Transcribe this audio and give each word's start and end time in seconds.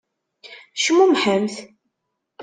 Cmumḥemt! 0.83 1.55